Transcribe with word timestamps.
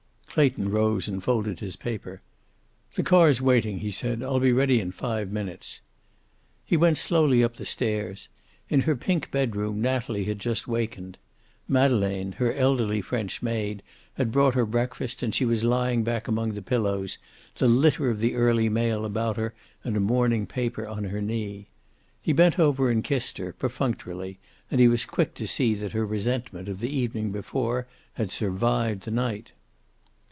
Clayton 0.33 0.69
rose 0.69 1.09
and 1.09 1.21
folded 1.21 1.59
his 1.59 1.75
paper. 1.75 2.21
"The 2.95 3.03
car's 3.03 3.41
waiting," 3.41 3.79
he 3.79 3.91
said. 3.91 4.23
"I'll 4.23 4.39
be 4.39 4.53
ready 4.53 4.79
in 4.79 4.93
five 4.93 5.29
minutes." 5.29 5.81
He 6.63 6.77
went 6.77 6.97
slowly 6.97 7.43
up 7.43 7.55
the 7.57 7.65
stairs. 7.65 8.29
In 8.69 8.79
her 8.83 8.95
pink 8.95 9.29
bedroom 9.29 9.81
Natalie 9.81 10.23
had 10.23 10.39
just 10.39 10.69
wakened. 10.69 11.17
Madeleine, 11.67 12.31
her 12.37 12.53
elderly 12.53 13.01
French 13.01 13.41
maid, 13.41 13.83
had 14.13 14.31
brought 14.31 14.53
her 14.55 14.65
breakfast, 14.65 15.21
and 15.21 15.35
she 15.35 15.43
was 15.43 15.65
lying 15.65 16.01
back 16.01 16.29
among 16.29 16.53
the 16.53 16.61
pillows, 16.61 17.17
the 17.55 17.67
litter 17.67 18.09
of 18.09 18.21
the 18.21 18.35
early 18.35 18.69
mail 18.69 19.03
about 19.03 19.35
her 19.35 19.53
and 19.83 19.97
a 19.97 19.99
morning 19.99 20.47
paper 20.47 20.87
on 20.87 21.03
her 21.03 21.21
knee. 21.21 21.67
He 22.21 22.31
bent 22.31 22.57
over 22.57 22.89
and 22.89 23.03
kissed 23.03 23.37
her, 23.37 23.51
perfunctorily, 23.51 24.39
and 24.71 24.79
he 24.79 24.87
was 24.87 25.03
quick 25.03 25.33
to 25.33 25.45
see 25.45 25.73
that 25.75 25.91
her 25.91 26.05
resentment 26.05 26.69
of 26.69 26.79
the 26.79 26.89
evening 26.89 27.33
before 27.33 27.85
had 28.13 28.31
survived 28.31 29.01
the 29.03 29.11
night. 29.11 29.51